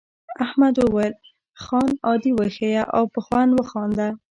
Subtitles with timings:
[0.45, 1.13] احمد وویل
[1.63, 4.07] خان عادي وښیه او په خوند وخانده.